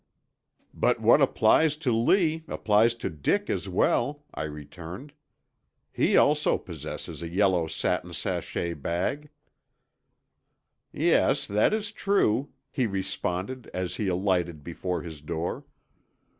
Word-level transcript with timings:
"But 0.73 0.99
what 0.99 1.21
applies 1.21 1.77
to 1.77 1.91
Lee, 1.91 2.43
applies 2.47 2.95
to 2.95 3.09
Dick 3.11 3.51
as 3.51 3.69
well," 3.69 4.25
I 4.33 4.45
returned. 4.45 5.13
"He 5.91 6.17
also 6.17 6.57
possesses 6.57 7.21
a 7.21 7.27
yellow 7.29 7.67
satin 7.67 8.11
sachet 8.11 8.73
bag." 8.73 9.29
"Yes, 10.91 11.45
that 11.45 11.71
is 11.71 11.91
true," 11.91 12.49
he 12.71 12.87
responded 12.87 13.69
as 13.75 13.97
he 13.97 14.07
alighted 14.07 14.63
before 14.63 15.03
his 15.03 15.21
door. 15.21 15.65